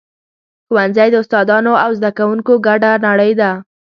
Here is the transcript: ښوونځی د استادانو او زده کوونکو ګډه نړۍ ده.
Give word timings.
ښوونځی 0.67 1.07
د 1.11 1.15
استادانو 1.21 1.73
او 1.83 1.91
زده 1.97 2.09
کوونکو 2.17 2.53
ګډه 2.67 2.91
نړۍ 3.07 3.31
ده. 3.41 3.51